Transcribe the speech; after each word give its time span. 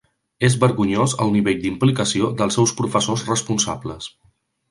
És 0.47 0.53
vergonyós 0.61 1.13
el 1.25 1.33
nivell 1.35 1.59
d'implicació 1.65 2.31
dels 2.41 2.59
seus 2.59 2.73
professors 2.81 3.27
responsables. 3.31 4.09